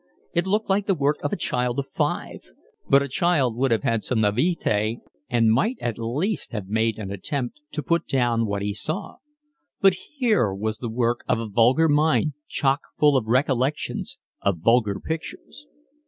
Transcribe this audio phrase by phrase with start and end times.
[0.33, 2.53] It looked like the work of a child of five,
[2.89, 4.97] but a child would have had some naivete
[5.29, 9.17] and might at least have made an attempt to put down what he saw;
[9.79, 14.99] but here was the work of a vulgar mind chock full of recollections of vulgar
[14.99, 15.67] pictures.